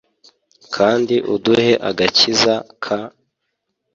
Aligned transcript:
kandi 0.75 1.15
uduhe 1.35 1.71
agakiza 1.89 2.53
k 2.83 2.85